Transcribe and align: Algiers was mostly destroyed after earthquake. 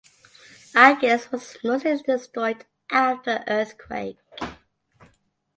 Algiers 0.75 1.31
was 1.31 1.57
mostly 1.63 1.95
destroyed 1.97 2.65
after 2.89 3.43
earthquake. 3.47 4.17